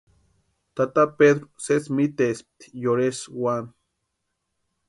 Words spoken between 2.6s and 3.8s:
yorhesï úani.